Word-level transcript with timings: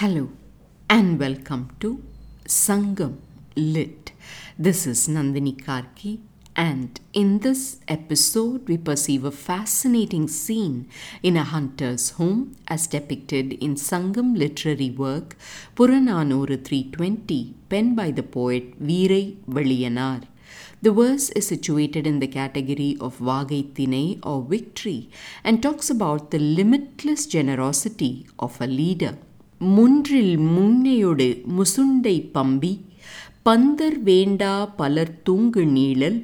Hello 0.00 0.30
and 0.88 1.18
welcome 1.20 1.76
to 1.80 2.02
Sangam 2.46 3.18
Lit. 3.54 4.12
This 4.58 4.86
is 4.86 5.06
Nandini 5.08 5.54
Karki, 5.62 6.20
and 6.56 6.98
in 7.12 7.40
this 7.40 7.80
episode, 7.86 8.66
we 8.66 8.78
perceive 8.78 9.26
a 9.26 9.30
fascinating 9.30 10.26
scene 10.26 10.88
in 11.22 11.36
a 11.36 11.44
hunter's 11.44 12.12
home 12.12 12.56
as 12.66 12.86
depicted 12.86 13.52
in 13.62 13.74
Sangam 13.74 14.34
literary 14.38 14.88
work 14.88 15.36
Puranaanooru 15.76 16.64
320, 16.64 17.54
penned 17.68 17.94
by 17.94 18.10
the 18.10 18.22
poet 18.22 18.82
Veerai 18.82 19.36
Veliyanaar. 19.46 20.22
The 20.80 20.92
verse 20.92 21.28
is 21.28 21.46
situated 21.46 22.06
in 22.06 22.20
the 22.20 22.26
category 22.26 22.96
of 23.02 23.18
Vaagai 23.18 24.20
or 24.22 24.42
victory 24.44 25.10
and 25.44 25.62
talks 25.62 25.90
about 25.90 26.30
the 26.30 26.38
limitless 26.38 27.26
generosity 27.26 28.26
of 28.38 28.58
a 28.62 28.66
leader. 28.66 29.18
முன்றில் 29.60 30.36
முன்னையொடு 30.38 31.26
முசுண்டை 31.56 32.14
பம்பி 32.32 32.70
பந்தர் 33.42 33.98
வேண்டா 34.02 34.52
பலர் 34.76 35.22
தூங்கு 35.22 35.64
நீழல் 35.66 36.16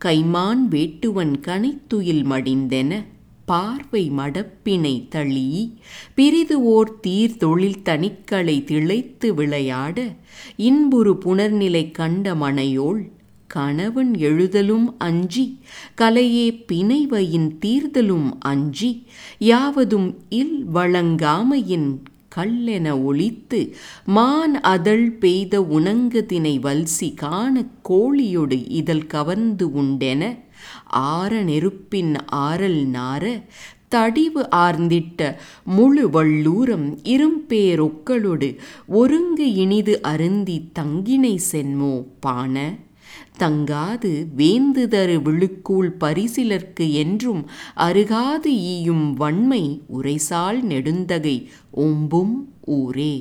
கைமான் 0.00 0.62
வேட்டுவன் 0.70 1.32
கனைத்துயில் 1.40 2.22
மடிந்தென 2.26 2.92
பார்வை 3.44 4.04
மடப்பினை 4.10 5.08
தளி 5.08 5.46
பிரிது 6.14 6.58
ஓர் 6.66 6.92
தீர் 7.00 7.36
தொழில் 7.36 7.82
தனிக்களை 7.82 8.56
திளைத்து 8.64 9.34
விளையாட 9.34 9.98
இன்புறு 10.58 11.14
புனர்நிலை 11.18 11.84
கண்ட 11.90 12.34
மனையோள் 12.34 13.02
கணவன் 13.50 14.14
எழுதலும் 14.20 14.86
அஞ்சி 14.98 15.44
கலையே 15.94 16.46
பிணைவையின் 16.68 17.50
தீர்தலும் 17.58 18.30
அஞ்சி 18.44 18.92
யாவதும் 19.38 20.08
இல் 20.28 20.56
வழங்காமையின் 20.72 21.90
கல்லென 22.34 23.04
ஒளித்து 23.04 23.60
மான் 24.06 24.54
அதழ் 24.60 25.06
பெய்த 25.18 25.62
உணங்கு 25.62 26.26
தினை 26.26 26.54
வல்சி 26.58 27.08
காண 27.14 27.64
கோழியொடு 27.88 28.58
இதழ் 28.80 29.06
கவர்ந்து 29.06 29.66
உண்டென 29.82 30.22
ஆற 31.12 31.42
நெருப்பின் 31.42 32.12
ஆரல் 32.46 32.82
நார 32.88 33.24
தடிவு 33.88 34.42
ஆர்ந்திட்ட 34.56 35.20
முழு 35.76 36.04
வள்ளூரம் 36.08 36.86
இரும்பேரொக்களொடு 37.04 38.48
ஒருங்கு 38.92 39.46
இனிது 39.54 39.94
அருந்தி 40.02 40.56
தங்கினை 40.78 41.34
சென்மோ 41.52 41.92
பான. 42.20 42.54
தங்காது 43.38 44.12
வேந்துதரு 44.36 45.22
விழுக்கூழ் 45.22 45.90
பரிசிலர்க்கு 46.00 46.92
என்றும் 46.92 47.50
அருகாது 47.76 48.52
ஈயும் 48.74 49.12
வன்மை 49.12 49.80
உரைசால் 49.86 50.62
நெடுந்தகை 50.64 51.36
ஓம்பும் 51.76 52.34
ஊரே 52.60 53.14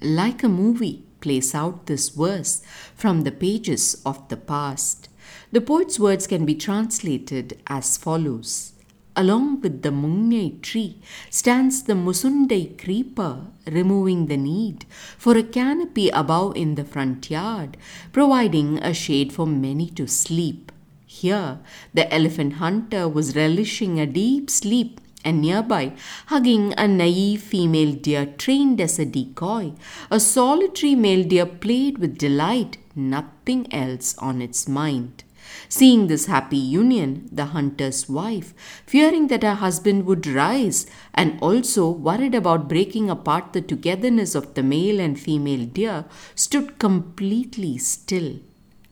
like 0.00 0.44
a 0.44 0.48
movie 0.48 0.96
plays 1.20 1.54
out 1.54 1.86
this 1.86 2.10
verse 2.10 2.62
from 2.94 3.22
the 3.22 3.32
pages 3.32 4.02
of 4.04 4.28
the 4.28 4.36
past. 4.36 5.08
The 5.52 5.62
poet's 5.62 5.98
words 5.98 6.26
can 6.26 6.44
be 6.44 6.54
translated 6.56 7.58
as 7.66 7.96
follows. 7.96 8.73
Along 9.16 9.60
with 9.60 9.82
the 9.82 9.90
Mungnai 9.90 10.60
tree 10.60 10.96
stands 11.30 11.84
the 11.84 11.92
Musundai 11.92 12.76
creeper, 12.76 13.46
removing 13.64 14.26
the 14.26 14.36
need 14.36 14.86
for 15.16 15.36
a 15.36 15.42
canopy 15.44 16.08
above 16.08 16.56
in 16.56 16.74
the 16.74 16.84
front 16.84 17.30
yard, 17.30 17.76
providing 18.12 18.78
a 18.78 18.92
shade 18.92 19.32
for 19.32 19.46
many 19.46 19.88
to 19.90 20.08
sleep. 20.08 20.72
Here, 21.06 21.60
the 21.92 22.12
elephant 22.12 22.54
hunter 22.54 23.08
was 23.08 23.36
relishing 23.36 24.00
a 24.00 24.06
deep 24.06 24.50
sleep 24.50 25.00
and 25.24 25.40
nearby, 25.40 25.92
hugging 26.26 26.74
a 26.76 26.88
naive 26.88 27.40
female 27.40 27.94
deer 27.94 28.26
trained 28.26 28.80
as 28.80 28.98
a 28.98 29.06
decoy, 29.06 29.72
a 30.10 30.18
solitary 30.18 30.96
male 30.96 31.22
deer 31.22 31.46
played 31.46 31.98
with 31.98 32.18
delight, 32.18 32.78
nothing 32.96 33.72
else 33.72 34.18
on 34.18 34.42
its 34.42 34.66
mind. 34.66 35.22
Seeing 35.68 36.06
this 36.06 36.26
happy 36.26 36.56
union, 36.56 37.28
the 37.32 37.46
hunter's 37.46 38.08
wife, 38.08 38.54
fearing 38.86 39.28
that 39.28 39.42
her 39.42 39.54
husband 39.54 40.06
would 40.06 40.26
rise 40.26 40.86
and 41.12 41.38
also 41.40 41.90
worried 41.90 42.34
about 42.34 42.68
breaking 42.68 43.10
apart 43.10 43.52
the 43.52 43.60
togetherness 43.60 44.34
of 44.34 44.54
the 44.54 44.62
male 44.62 45.00
and 45.00 45.18
female 45.18 45.66
deer, 45.66 46.04
stood 46.34 46.78
completely 46.78 47.78
still. 47.78 48.38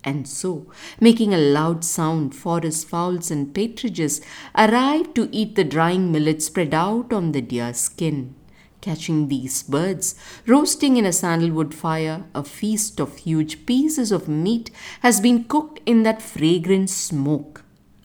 And 0.05 0.27
so, 0.27 0.67
making 1.01 1.33
a 1.33 1.39
loud 1.39 1.85
sound, 1.85 2.35
forest 2.35 2.89
fowls 2.89 3.31
and 3.31 3.55
partridges 3.55 4.21
arrived 4.57 5.15
to 5.15 5.29
eat 5.31 5.55
the 5.55 5.65
drying 5.65 6.11
millet 6.11 6.43
spread 6.43 6.75
out 6.75 7.13
on 7.13 7.33
the 7.33 7.41
deer's 7.41 7.79
skin. 7.79 8.35
Catching 8.83 9.29
these 9.29 9.63
birds, 9.63 10.17
roasting 10.45 10.97
in 10.97 11.07
a 11.07 11.13
sandalwood 11.13 11.73
fire, 11.73 12.25
a 12.35 12.43
feast 12.43 12.99
of 12.99 13.17
huge 13.17 13.65
pieces 13.65 14.11
of 14.11 14.27
meat 14.27 14.73
has 15.03 15.21
been 15.21 15.45
cooked 15.45 15.79
in 15.87 16.03
that 16.03 16.21
fragrant 16.21 16.91
smoke. 16.91 17.63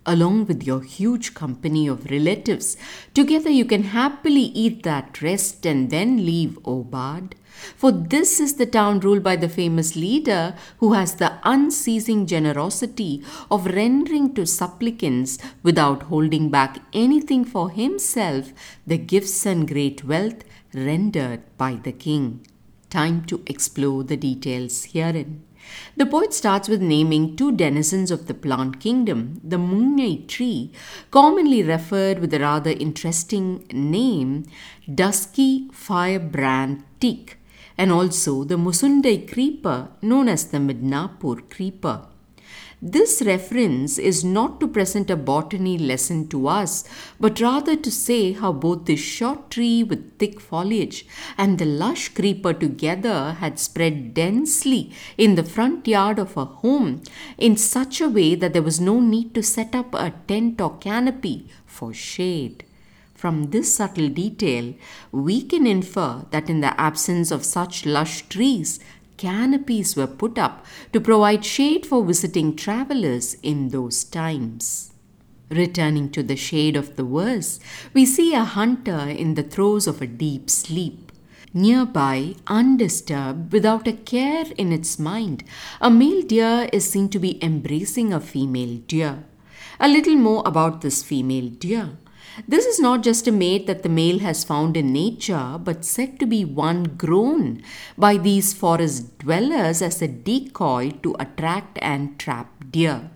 Along 0.09 0.45
with 0.45 0.63
your 0.63 0.83
huge 0.83 1.33
company 1.33 1.85
of 1.85 2.09
relatives, 2.09 2.77
together 3.13 3.49
you 3.49 3.65
can 3.65 3.83
happily 3.83 4.53
eat 4.63 4.83
that 4.83 5.21
rest 5.21 5.65
and 5.65 5.89
then 5.89 6.25
leave, 6.25 6.57
O 6.63 6.83
Bard. 6.83 7.35
For 7.75 7.91
this 7.91 8.39
is 8.39 8.53
the 8.53 8.65
town 8.65 9.01
ruled 9.01 9.21
by 9.21 9.35
the 9.35 9.49
famous 9.49 9.97
leader 9.97 10.55
who 10.77 10.93
has 10.93 11.15
the 11.15 11.33
unceasing 11.43 12.25
generosity 12.25 13.21
of 13.51 13.65
rendering 13.65 14.33
to 14.35 14.45
supplicants 14.45 15.39
without 15.61 16.03
holding 16.03 16.49
back 16.49 16.79
anything 16.93 17.43
for 17.43 17.69
himself 17.69 18.53
the 18.85 18.97
gifts 18.97 19.45
and 19.45 19.67
great 19.67 20.05
wealth 20.05 20.45
rendered 20.73 21.41
by 21.57 21.73
the 21.75 21.91
king. 21.91 22.47
Time 22.89 23.25
to 23.25 23.43
explore 23.45 24.05
the 24.05 24.15
details 24.15 24.85
herein. 24.85 25.46
The 25.95 26.05
poet 26.05 26.33
starts 26.33 26.67
with 26.67 26.81
naming 26.81 27.35
two 27.35 27.51
denizens 27.51 28.11
of 28.11 28.27
the 28.27 28.33
plant 28.33 28.79
kingdom, 28.79 29.41
the 29.43 29.57
Mungnai 29.57 30.27
tree, 30.27 30.71
commonly 31.11 31.63
referred 31.63 32.19
with 32.19 32.33
a 32.33 32.39
rather 32.39 32.71
interesting 32.71 33.65
name, 33.71 34.45
dusky 34.93 35.69
firebrand 35.71 36.83
teak, 36.99 37.37
and 37.77 37.91
also 37.91 38.43
the 38.43 38.55
Musundai 38.55 39.31
creeper, 39.31 39.89
known 40.01 40.29
as 40.29 40.45
the 40.45 40.57
Midnapur 40.57 41.49
creeper. 41.49 42.07
This 42.79 43.23
reference 43.25 43.97
is 43.97 44.23
not 44.23 44.59
to 44.59 44.67
present 44.67 45.09
a 45.09 45.15
botany 45.15 45.79
lesson 45.79 46.27
to 46.27 46.47
us, 46.47 46.83
but 47.19 47.41
rather 47.41 47.75
to 47.75 47.89
say 47.89 48.33
how 48.33 48.53
both 48.53 48.85
this 48.85 48.99
short 48.99 49.49
tree 49.49 49.83
with 49.83 50.19
thick 50.19 50.39
foliage 50.39 51.07
and 51.39 51.57
the 51.57 51.65
lush 51.65 52.09
creeper 52.09 52.53
together 52.53 53.35
had 53.39 53.57
spread 53.57 54.13
densely 54.13 54.91
in 55.17 55.33
the 55.33 55.43
front 55.43 55.87
yard 55.87 56.19
of 56.19 56.37
a 56.37 56.45
home 56.45 57.01
in 57.39 57.57
such 57.57 57.99
a 57.99 58.07
way 58.07 58.35
that 58.35 58.53
there 58.53 58.61
was 58.61 58.79
no 58.79 58.99
need 58.99 59.33
to 59.33 59.41
set 59.41 59.73
up 59.73 59.95
a 59.95 60.13
tent 60.27 60.61
or 60.61 60.77
canopy 60.77 61.49
for 61.65 61.95
shade. 61.95 62.63
From 63.15 63.49
this 63.49 63.75
subtle 63.75 64.09
detail, 64.09 64.75
we 65.11 65.41
can 65.41 65.65
infer 65.65 66.25
that 66.29 66.51
in 66.51 66.61
the 66.61 66.79
absence 66.79 67.31
of 67.31 67.43
such 67.43 67.83
lush 67.83 68.21
trees, 68.29 68.79
canopies 69.17 69.95
were 69.95 70.07
put 70.07 70.37
up 70.37 70.65
to 70.93 71.01
provide 71.01 71.43
shade 71.43 71.85
for 71.85 72.05
visiting 72.05 72.55
travelers 72.55 73.35
in 73.43 73.69
those 73.69 74.03
times. 74.03 74.91
Returning 75.49 76.09
to 76.11 76.23
the 76.23 76.35
shade 76.35 76.75
of 76.75 76.95
the 76.97 77.03
verse, 77.03 77.59
we 77.93 78.05
see 78.05 78.33
a 78.33 78.43
hunter 78.43 78.99
in 78.99 79.35
the 79.35 79.43
throes 79.43 79.87
of 79.87 80.01
a 80.01 80.07
deep 80.07 80.49
sleep. 80.49 81.11
Nearby, 81.53 82.35
undisturbed, 82.47 83.53
without 83.53 83.87
a 83.87 83.93
care 83.93 84.45
in 84.57 84.73
its 84.73 84.99
mind, 84.99 85.43
a 85.79 85.89
male 85.89 86.21
deer 86.21 86.69
is 86.73 86.89
seen 86.89 87.09
to 87.09 87.19
be 87.19 87.43
embracing 87.43 88.13
a 88.13 88.19
female 88.19 88.77
deer. 88.87 89.23
A 89.79 89.87
little 89.87 90.15
more 90.15 90.43
about 90.45 90.81
this 90.81 91.01
female 91.01 91.49
deer. 91.49 91.97
This 92.47 92.65
is 92.65 92.79
not 92.79 93.03
just 93.03 93.27
a 93.27 93.31
mate 93.31 93.67
that 93.67 93.83
the 93.83 93.89
male 93.89 94.19
has 94.19 94.43
found 94.43 94.77
in 94.77 94.93
nature, 94.93 95.57
but 95.61 95.85
said 95.85 96.19
to 96.19 96.25
be 96.25 96.45
one 96.45 96.83
grown 96.83 97.63
by 97.97 98.17
these 98.17 98.53
forest 98.53 99.17
dwellers 99.19 99.81
as 99.81 100.01
a 100.01 100.07
decoy 100.07 100.91
to 101.03 101.15
attract 101.19 101.79
and 101.81 102.19
trap 102.19 102.71
deer. 102.71 103.09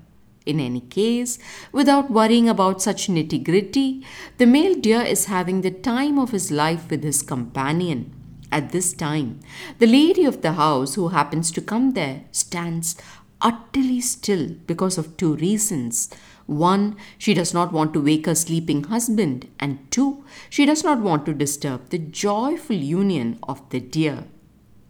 In 0.46 0.60
any 0.60 0.82
case, 0.82 1.38
without 1.72 2.10
worrying 2.10 2.50
about 2.50 2.82
such 2.82 3.08
nitty 3.08 3.44
gritty, 3.44 4.04
the 4.38 4.48
male 4.48 4.74
deer 4.74 5.02
is 5.02 5.26
having 5.26 5.62
the 5.62 5.70
time 5.70 6.18
of 6.18 6.32
his 6.32 6.50
life 6.50 6.90
with 6.90 7.04
his 7.04 7.22
companion. 7.22 8.14
At 8.52 8.72
this 8.72 8.92
time, 8.92 9.40
the 9.78 9.88
lady 9.88 10.26
of 10.26 10.42
the 10.42 10.54
house 10.54 10.96
who 10.96 11.10
happens 11.10 11.52
to 11.52 11.62
come 11.62 11.94
there 11.94 12.24
stands 12.32 12.96
utterly 13.42 14.02
still 14.02 14.50
because 14.68 14.98
of 14.98 15.18
two 15.18 15.36
reasons. 15.36 16.10
One, 16.46 16.98
she 17.18 17.34
does 17.34 17.54
not 17.54 17.72
want 17.72 17.94
to 17.94 18.02
wake 18.02 18.26
her 18.26 18.36
sleeping 18.36 18.86
husband, 18.86 19.48
and 19.60 19.80
two, 19.92 20.24
she 20.50 20.66
does 20.66 20.84
not 20.84 21.00
want 21.00 21.26
to 21.26 21.34
disturb 21.34 21.90
the 21.90 21.98
joyful 21.98 22.76
union 22.76 23.40
of 23.44 23.68
the 23.70 23.80
deer. 23.80 24.26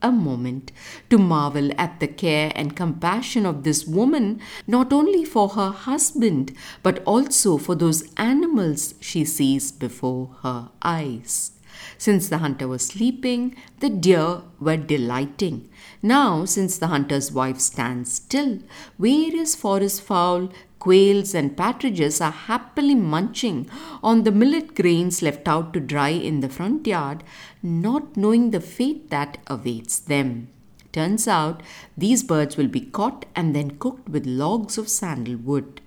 A 0.03 0.11
moment 0.11 0.71
to 1.11 1.19
marvel 1.19 1.69
at 1.77 1.99
the 1.99 2.07
care 2.07 2.51
and 2.55 2.75
compassion 2.75 3.45
of 3.45 3.63
this 3.63 3.85
woman, 3.85 4.41
not 4.65 4.91
only 4.91 5.23
for 5.23 5.49
her 5.49 5.69
husband, 5.69 6.55
but 6.81 7.03
also 7.05 7.57
for 7.57 7.75
those 7.75 8.11
animals 8.17 8.95
she 8.99 9.23
sees 9.23 9.71
before 9.71 10.37
her 10.41 10.69
eyes. 10.81 11.51
Since 11.97 12.29
the 12.29 12.39
hunter 12.39 12.67
was 12.67 12.87
sleeping, 12.87 13.55
the 13.79 13.89
deer 13.89 14.41
were 14.59 14.77
delighting. 14.77 15.69
Now, 16.01 16.45
since 16.45 16.77
the 16.77 16.87
hunter's 16.87 17.31
wife 17.31 17.59
stands 17.59 18.13
still, 18.13 18.59
various 18.97 19.55
forest 19.55 20.01
fowl, 20.01 20.49
quails, 20.79 21.35
and 21.35 21.55
partridges 21.55 22.19
are 22.19 22.31
happily 22.31 22.95
munching 22.95 23.69
on 24.01 24.23
the 24.23 24.31
millet 24.31 24.75
grains 24.75 25.21
left 25.21 25.47
out 25.47 25.73
to 25.73 25.79
dry 25.79 26.09
in 26.09 26.39
the 26.39 26.49
front 26.49 26.87
yard, 26.87 27.23
not 27.61 28.17
knowing 28.17 28.49
the 28.51 28.59
fate 28.59 29.09
that 29.09 29.37
awaits 29.47 29.99
them. 29.99 30.49
Turns 30.91 31.27
out 31.27 31.61
these 31.97 32.23
birds 32.23 32.57
will 32.57 32.67
be 32.67 32.81
caught 32.81 33.25
and 33.35 33.55
then 33.55 33.77
cooked 33.77 34.09
with 34.09 34.25
logs 34.25 34.77
of 34.77 34.89
sandalwood. 34.89 35.79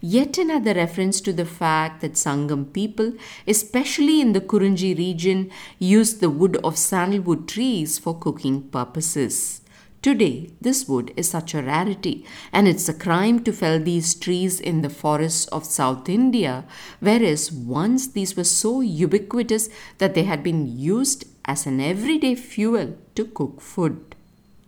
Yet 0.00 0.38
another 0.38 0.74
reference 0.74 1.20
to 1.20 1.32
the 1.32 1.46
fact 1.46 2.00
that 2.00 2.14
Sangam 2.14 2.72
people, 2.72 3.12
especially 3.46 4.20
in 4.20 4.32
the 4.32 4.40
Kurunji 4.40 4.96
region, 4.98 5.50
used 5.78 6.20
the 6.20 6.30
wood 6.30 6.56
of 6.64 6.76
sandalwood 6.76 7.46
trees 7.48 7.98
for 7.98 8.18
cooking 8.18 8.62
purposes. 8.62 9.60
Today, 10.02 10.50
this 10.60 10.88
wood 10.88 11.12
is 11.16 11.30
such 11.30 11.54
a 11.54 11.62
rarity, 11.62 12.26
and 12.52 12.66
it's 12.66 12.88
a 12.88 12.94
crime 12.94 13.44
to 13.44 13.52
fell 13.52 13.78
these 13.78 14.16
trees 14.16 14.58
in 14.58 14.82
the 14.82 14.90
forests 14.90 15.46
of 15.46 15.64
South 15.64 16.08
India, 16.08 16.64
whereas 16.98 17.52
once 17.52 18.08
these 18.08 18.36
were 18.36 18.42
so 18.42 18.80
ubiquitous 18.80 19.68
that 19.98 20.14
they 20.14 20.24
had 20.24 20.42
been 20.42 20.66
used 20.66 21.24
as 21.44 21.66
an 21.66 21.80
everyday 21.80 22.34
fuel 22.34 22.96
to 23.14 23.24
cook 23.26 23.60
food 23.60 24.16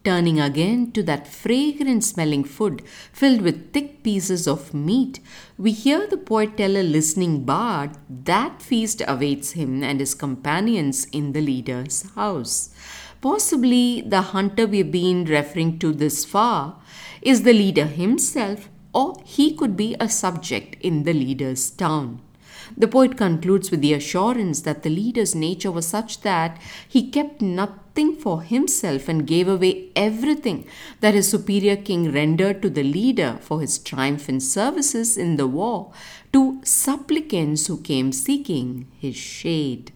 turning 0.04 0.38
again 0.38 0.92
to 0.92 1.02
that 1.02 1.26
fragrant 1.26 2.04
smelling 2.04 2.44
food 2.44 2.82
filled 3.12 3.40
with 3.40 3.72
thick 3.72 4.02
pieces 4.02 4.46
of 4.46 4.74
meat, 4.74 5.18
we 5.56 5.72
hear 5.72 6.06
the 6.06 6.16
poet 6.16 6.56
tell 6.56 6.76
a 6.76 6.82
listening 6.82 7.44
bard 7.44 7.90
that 8.08 8.60
feast 8.60 9.02
awaits 9.08 9.52
him 9.52 9.82
and 9.82 10.00
his 10.00 10.14
companions 10.14 11.06
in 11.06 11.32
the 11.32 11.40
leader's 11.40 12.02
house. 12.14 12.74
Possibly 13.20 14.02
the 14.02 14.20
hunter 14.20 14.66
we've 14.66 14.92
been 14.92 15.24
referring 15.24 15.78
to 15.78 15.92
this 15.92 16.24
far 16.24 16.78
is 17.22 17.42
the 17.42 17.54
leader 17.54 17.86
himself, 17.86 18.68
or 18.92 19.16
he 19.24 19.54
could 19.56 19.76
be 19.76 19.96
a 19.98 20.08
subject 20.08 20.76
in 20.82 21.04
the 21.04 21.14
leader's 21.14 21.70
town. 21.70 22.20
The 22.76 22.88
poet 22.88 23.16
concludes 23.16 23.70
with 23.70 23.82
the 23.82 23.92
assurance 23.92 24.62
that 24.62 24.82
the 24.82 24.90
leader's 24.90 25.34
nature 25.34 25.70
was 25.70 25.86
such 25.86 26.22
that 26.22 26.60
he 26.88 27.08
kept 27.08 27.40
nothing 27.40 28.16
for 28.16 28.42
himself 28.42 29.08
and 29.08 29.26
gave 29.26 29.46
away 29.46 29.90
everything 29.94 30.66
that 31.00 31.14
his 31.14 31.28
superior 31.28 31.76
king 31.76 32.10
rendered 32.10 32.60
to 32.62 32.70
the 32.70 32.82
leader 32.82 33.38
for 33.40 33.60
his 33.60 33.78
triumphant 33.78 34.42
services 34.42 35.16
in 35.16 35.36
the 35.36 35.46
war 35.46 35.92
to 36.32 36.60
supplicants 36.64 37.68
who 37.68 37.80
came 37.80 38.10
seeking 38.10 38.88
his 38.98 39.14
shade. 39.14 39.92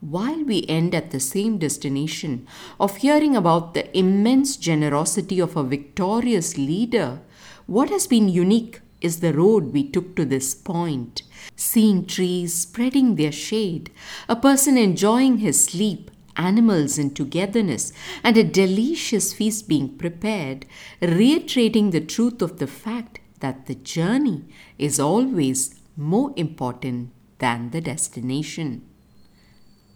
While 0.00 0.44
we 0.44 0.66
end 0.68 0.94
at 0.94 1.10
the 1.10 1.20
same 1.20 1.56
destination 1.56 2.46
of 2.78 2.96
hearing 2.98 3.34
about 3.34 3.72
the 3.72 3.96
immense 3.96 4.56
generosity 4.56 5.38
of 5.38 5.56
a 5.56 5.62
victorious 5.62 6.58
leader, 6.58 7.20
what 7.66 7.88
has 7.88 8.06
been 8.06 8.28
unique 8.28 8.81
is 9.02 9.20
the 9.20 9.32
road 9.32 9.72
we 9.72 9.88
took 9.88 10.16
to 10.16 10.24
this 10.24 10.54
point. 10.54 11.22
Seeing 11.56 12.06
trees 12.06 12.54
spreading 12.54 13.16
their 13.16 13.32
shade, 13.32 13.90
a 14.28 14.36
person 14.36 14.78
enjoying 14.78 15.38
his 15.38 15.64
sleep, 15.64 16.10
animals 16.36 16.98
in 16.98 17.10
togetherness, 17.10 17.92
and 18.22 18.36
a 18.36 18.44
delicious 18.44 19.32
feast 19.32 19.68
being 19.68 19.96
prepared, 19.98 20.66
reiterating 21.00 21.90
the 21.90 22.00
truth 22.00 22.40
of 22.40 22.58
the 22.58 22.66
fact 22.66 23.20
that 23.40 23.66
the 23.66 23.74
journey 23.74 24.44
is 24.78 24.98
always 25.00 25.80
more 25.96 26.32
important 26.36 27.10
than 27.38 27.70
the 27.70 27.80
destination. 27.80 28.86